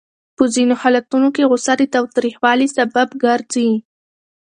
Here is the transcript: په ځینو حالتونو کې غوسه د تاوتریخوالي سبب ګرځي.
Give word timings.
په 0.37 0.43
ځینو 0.53 0.73
حالتونو 0.81 1.27
کې 1.35 1.47
غوسه 1.49 1.73
د 1.79 1.81
تاوتریخوالي 1.95 2.67
سبب 2.77 3.07
ګرځي. 3.23 3.69